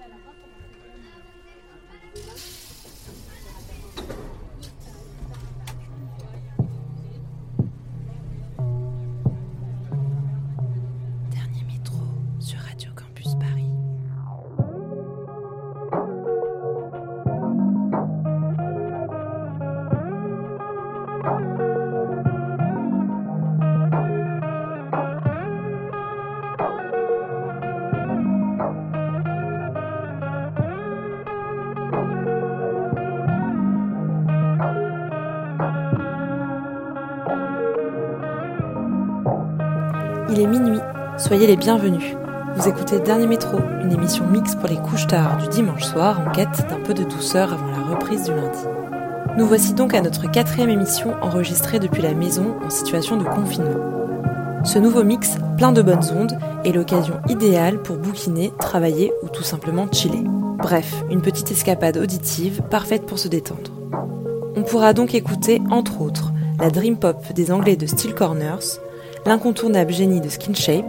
Dernier 0.00 0.59
soyez 41.30 41.46
les 41.46 41.56
bienvenus. 41.56 42.16
Vous 42.56 42.68
écoutez 42.68 42.98
Dernier 42.98 43.28
Métro, 43.28 43.58
une 43.84 43.92
émission 43.92 44.26
mixte 44.26 44.58
pour 44.58 44.68
les 44.68 44.78
couches 44.78 45.06
tard 45.06 45.36
du 45.36 45.46
dimanche 45.46 45.84
soir 45.84 46.20
en 46.26 46.32
quête 46.32 46.66
d'un 46.68 46.80
peu 46.80 46.92
de 46.92 47.04
douceur 47.04 47.52
avant 47.52 47.68
la 47.68 47.94
reprise 47.94 48.24
du 48.24 48.32
lundi. 48.32 48.58
Nous 49.38 49.46
voici 49.46 49.72
donc 49.74 49.94
à 49.94 50.00
notre 50.00 50.28
quatrième 50.28 50.70
émission 50.70 51.14
enregistrée 51.22 51.78
depuis 51.78 52.02
la 52.02 52.14
maison 52.14 52.56
en 52.66 52.68
situation 52.68 53.16
de 53.16 53.22
confinement. 53.22 54.64
Ce 54.64 54.80
nouveau 54.80 55.04
mix, 55.04 55.36
plein 55.56 55.70
de 55.70 55.82
bonnes 55.82 56.02
ondes, 56.12 56.36
est 56.64 56.72
l'occasion 56.72 57.20
idéale 57.28 57.80
pour 57.80 57.98
bouquiner, 57.98 58.50
travailler 58.58 59.12
ou 59.22 59.28
tout 59.28 59.44
simplement 59.44 59.86
chiller. 59.92 60.24
Bref, 60.58 61.04
une 61.12 61.22
petite 61.22 61.52
escapade 61.52 61.96
auditive 61.96 62.60
parfaite 62.70 63.06
pour 63.06 63.20
se 63.20 63.28
détendre. 63.28 63.70
On 64.56 64.62
pourra 64.62 64.94
donc 64.94 65.14
écouter, 65.14 65.62
entre 65.70 66.00
autres, 66.00 66.32
la 66.58 66.70
dream 66.70 66.96
pop 66.96 67.24
des 67.32 67.52
Anglais 67.52 67.76
de 67.76 67.86
Steel 67.86 68.16
Corners, 68.16 68.80
l'incontournable 69.26 69.92
génie 69.92 70.20
de 70.20 70.28
Skinshape, 70.28 70.84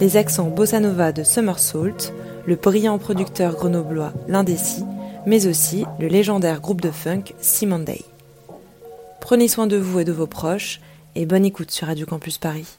les 0.00 0.16
accents 0.16 0.50
bossa 0.50 0.80
nova 0.80 1.12
de 1.12 1.22
Somersault, 1.22 2.12
le 2.46 2.56
brillant 2.56 2.98
producteur 2.98 3.54
grenoblois 3.54 4.12
L'Indécis, 4.28 4.84
mais 5.24 5.46
aussi 5.46 5.84
le 5.98 6.08
légendaire 6.08 6.60
groupe 6.60 6.80
de 6.80 6.90
funk 6.90 7.34
Simon 7.40 7.78
Day. 7.78 8.02
Prenez 9.20 9.48
soin 9.48 9.66
de 9.66 9.76
vous 9.76 10.00
et 10.00 10.04
de 10.04 10.12
vos 10.12 10.26
proches, 10.26 10.80
et 11.14 11.26
bonne 11.26 11.44
écoute 11.44 11.70
sur 11.70 11.86
Radio 11.86 12.06
Campus 12.06 12.38
Paris. 12.38 12.78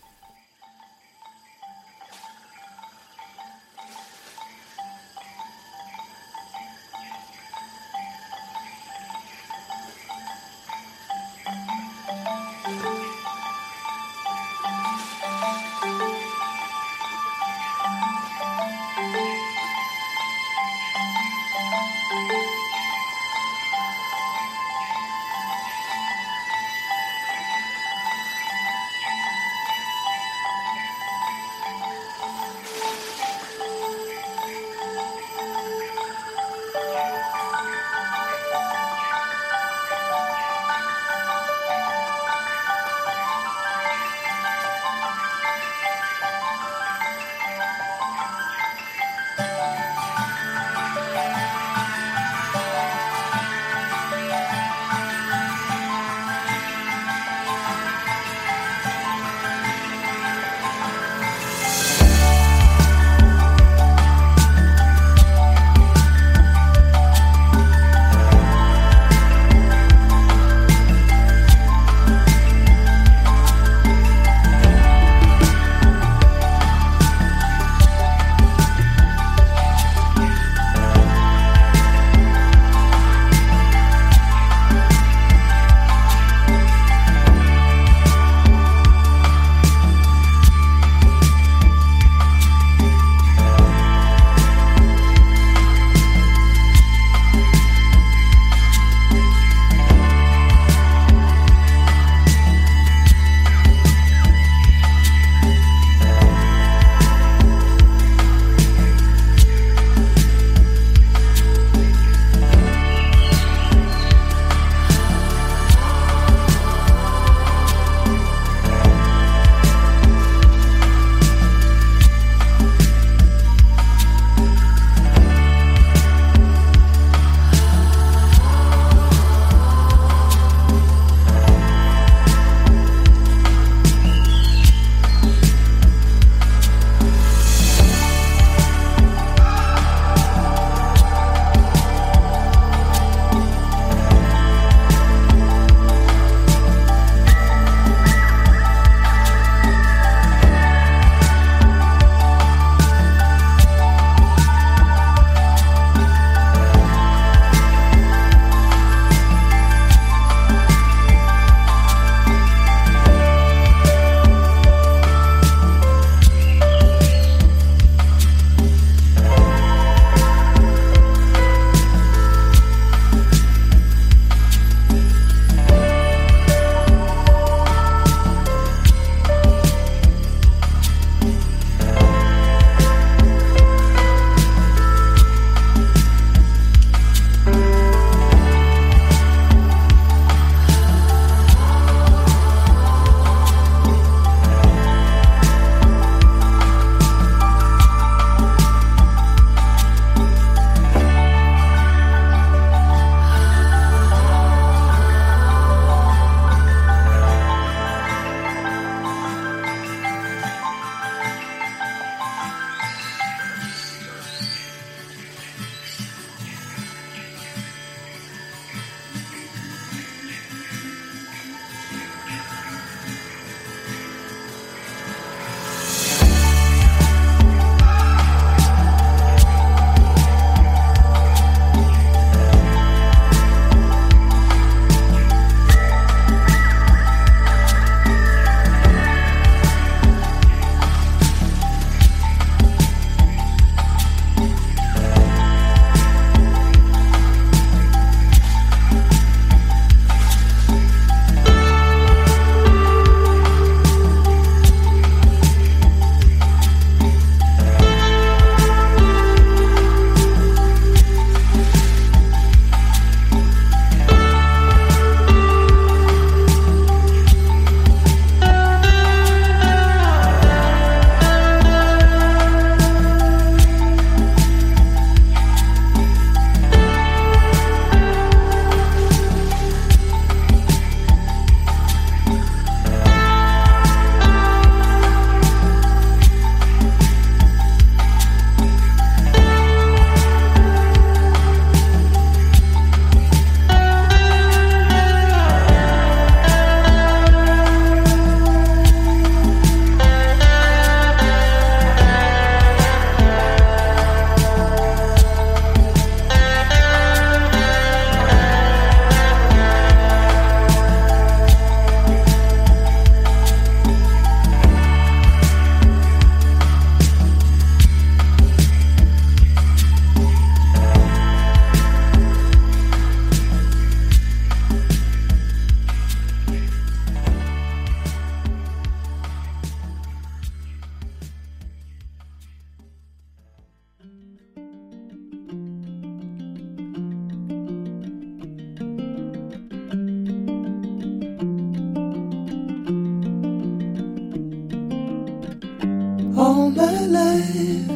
All 346.58 346.72
my 346.72 347.06
life 347.06 347.88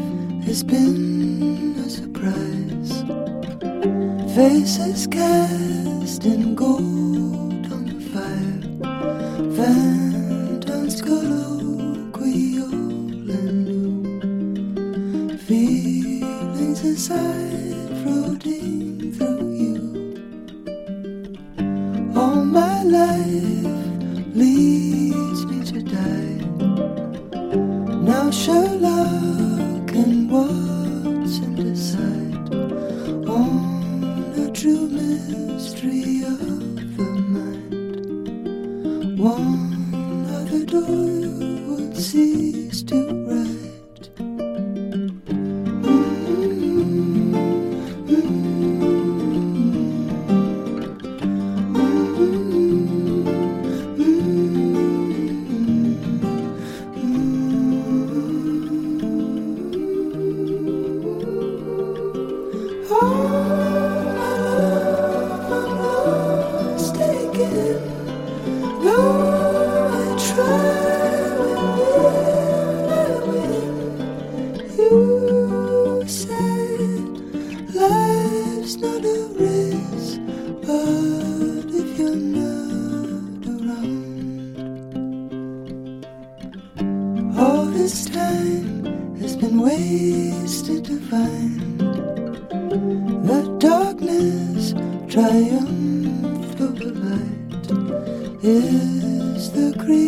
has 0.46 0.62
been 0.62 1.74
a 1.84 1.90
surprise. 1.90 2.92
Faces 4.36 5.08
cast 5.08 6.26
in 6.26 6.54
gold 6.54 7.66
on 7.74 7.84
the 7.90 8.00
fire. 8.14 8.62
Phantoms 9.58 11.02
colloquial 11.02 12.72
and 13.40 13.66
new 13.66 15.38
feelings 15.40 16.82
inside. 16.86 17.71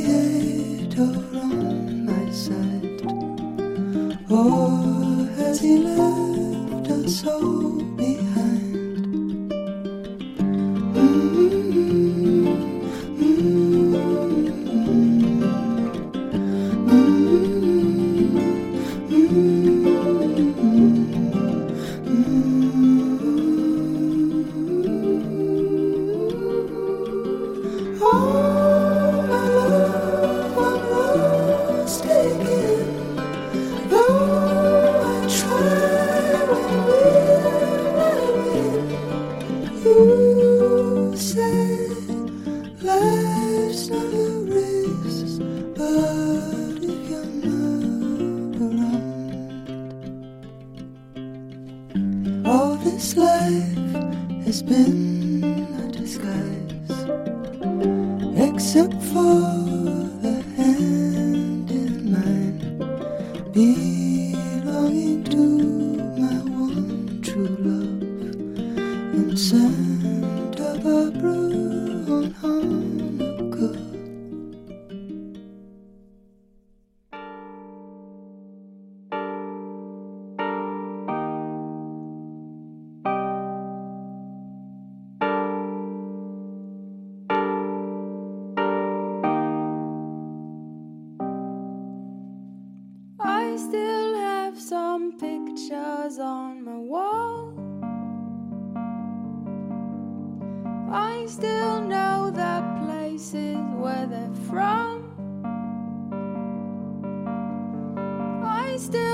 creator 0.01 1.13
on 1.35 2.05
my 2.05 2.31
side? 2.31 3.01
Or 4.29 5.27
has 5.37 5.61
he 5.61 5.77
left 5.77 6.89
us 6.89 7.27
all? 7.27 7.92
still 108.83 109.12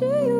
Do 0.00 0.06
you 0.06 0.39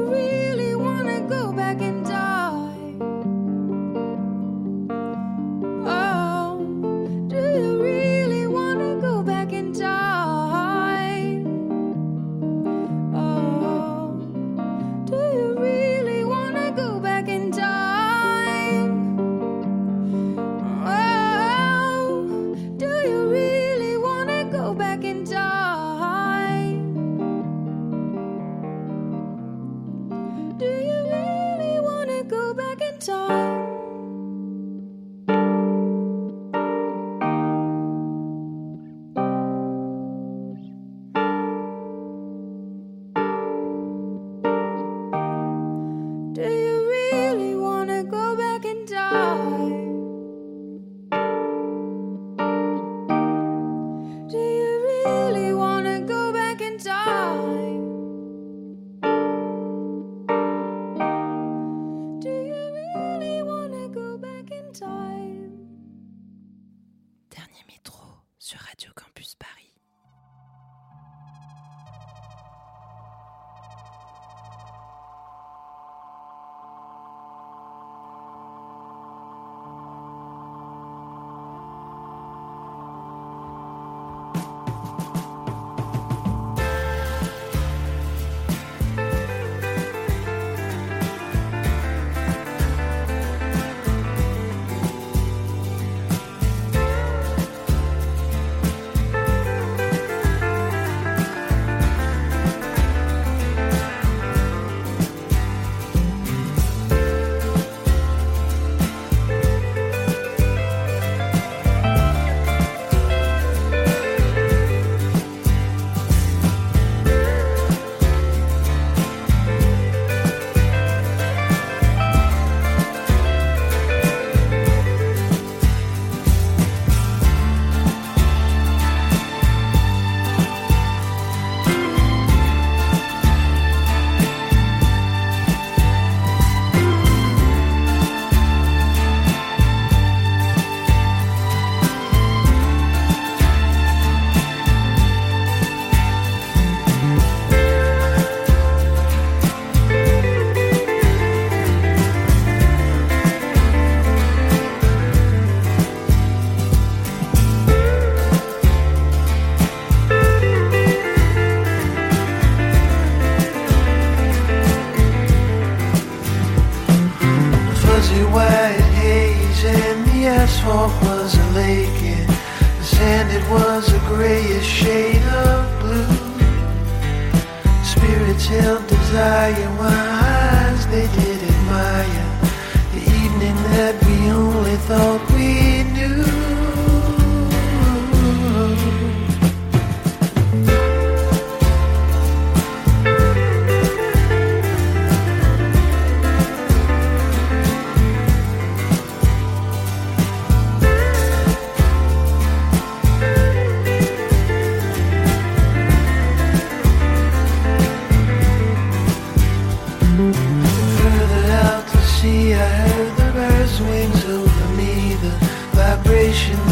vibrations 216.41 216.70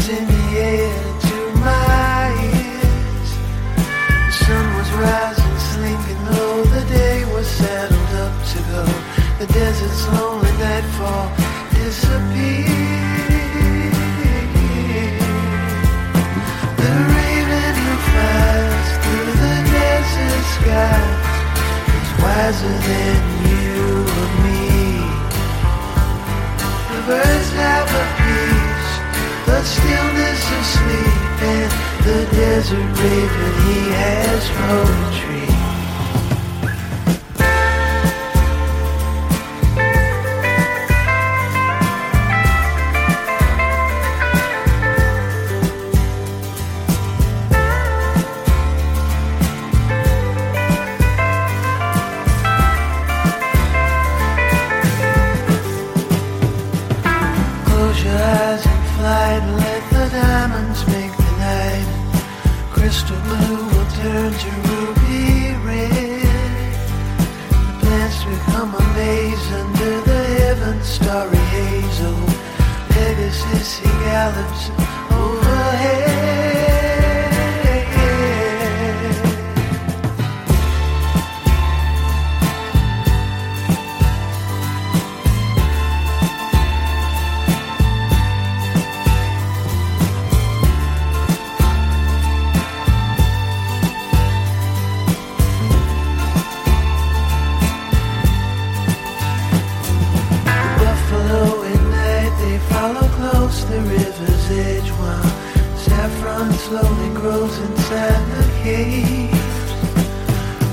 sun 106.39 106.53
slowly 106.53 107.13
grows 107.15 107.57
inside 107.59 108.25
the 108.37 108.43
caves. 108.63 109.71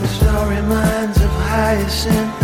The 0.01 0.09
story 0.19 0.63
minds 0.63 1.19
of 1.21 1.31
hyacinth 1.51 2.36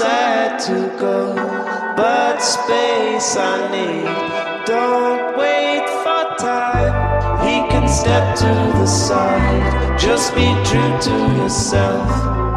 sad 0.00 0.58
to 0.58 0.78
go, 0.98 1.34
but 1.94 2.38
space 2.38 3.36
I 3.36 3.56
need. 3.74 4.08
Don't 4.64 5.36
wait 5.36 5.86
for 6.02 6.22
time. 6.38 6.96
He 7.46 7.56
can 7.70 7.86
step 7.86 8.34
to 8.36 8.52
the 8.78 8.86
side. 8.86 10.00
Just 10.00 10.34
be 10.34 10.48
true 10.68 10.94
to 11.06 11.16
yourself. 11.42 12.08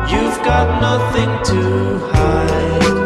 You've 0.10 0.40
got 0.52 0.68
nothing 0.88 1.32
to 1.50 1.62
hide. 2.14 3.03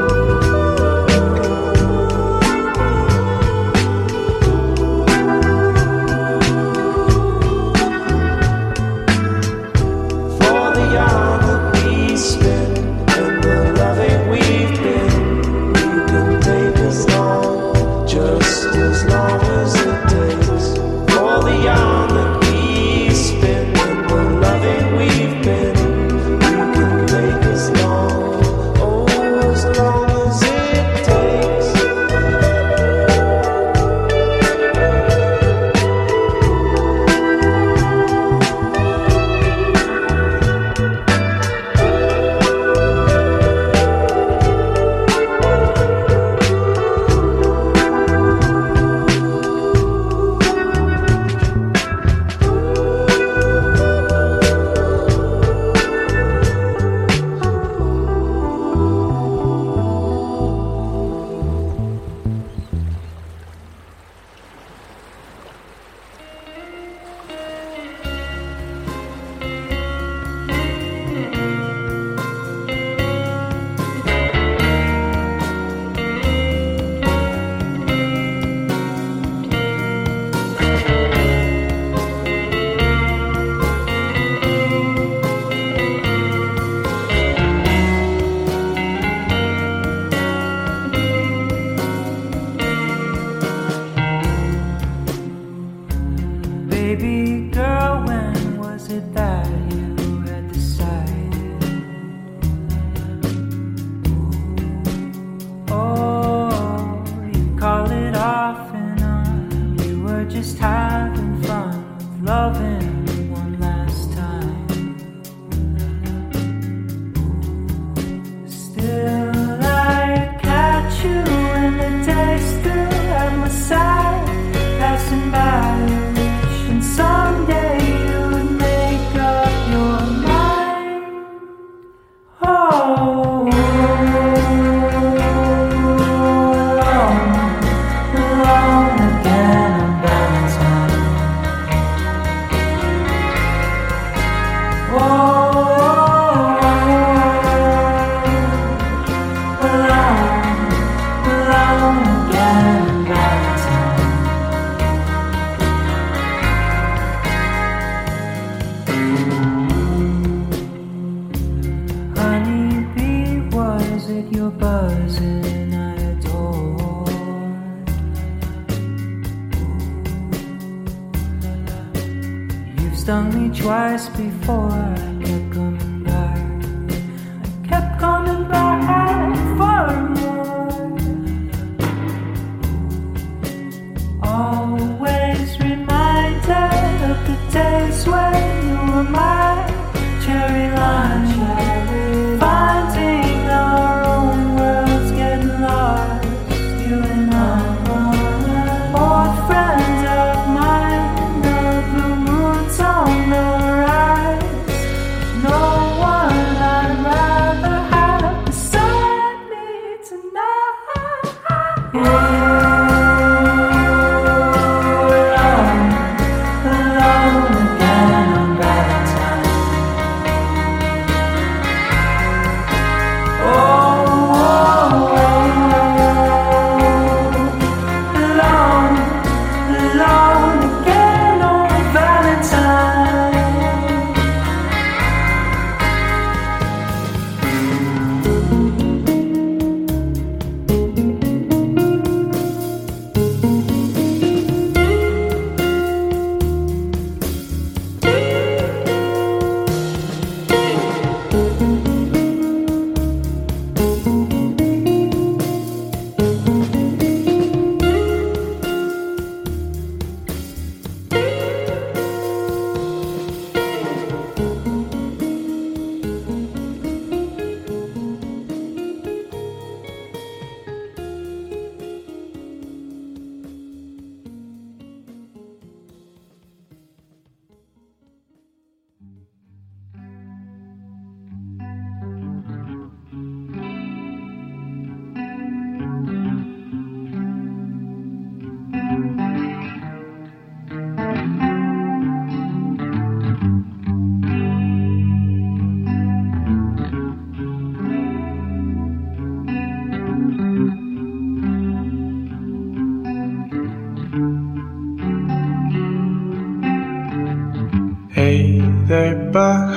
There, 308.87 309.15
bud, 309.33 309.75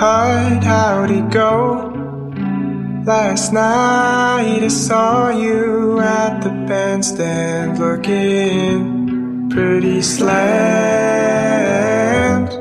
how'd 0.63 1.11
it 1.11 1.31
go? 1.33 1.91
Last 3.05 3.53
night 3.53 4.63
I 4.63 4.69
saw 4.69 5.31
you 5.31 5.99
at 5.99 6.41
the 6.43 6.51
bandstand 6.51 7.81
looking 7.81 9.51
pretty 9.51 10.01
slammed. 10.01 10.41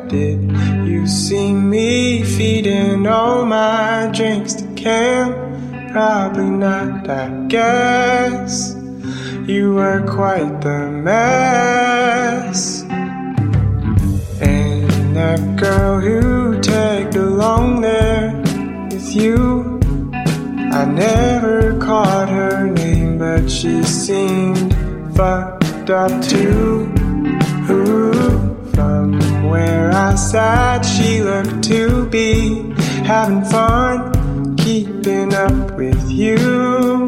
Did 0.09 0.51
you 0.87 1.05
see 1.05 1.53
me 1.53 2.23
feeding 2.23 3.05
all 3.05 3.45
my 3.45 4.09
drinks 4.11 4.55
to 4.55 4.65
Cam? 4.73 5.91
Probably 5.91 6.49
not, 6.49 7.07
I 7.07 7.29
guess. 7.47 8.75
You 9.45 9.75
were 9.75 10.01
quite 10.07 10.61
the 10.61 10.89
mess. 10.89 11.88
That 15.19 15.57
girl 15.57 15.99
who 15.99 16.61
tagged 16.61 17.17
along 17.17 17.81
there 17.81 18.31
with 18.89 19.13
you, 19.13 19.77
I 20.71 20.85
never 20.85 21.77
caught 21.77 22.29
her 22.29 22.67
name, 22.67 23.17
but 23.17 23.51
she 23.51 23.83
seemed 23.83 24.73
fucked 25.17 25.89
up 25.89 26.13
too. 26.23 26.89
Ooh, 27.69 28.55
from 28.73 29.19
where 29.49 29.91
I 29.91 30.15
sat, 30.15 30.83
she 30.83 31.21
looked 31.21 31.63
to 31.65 32.05
be 32.05 32.71
having 33.03 33.43
fun, 33.43 34.55
keeping 34.55 35.33
up 35.33 35.71
with 35.75 36.09
you, 36.09 37.07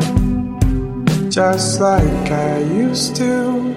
just 1.30 1.80
like 1.80 2.30
I 2.30 2.60
used 2.60 3.16
to. 3.16 3.71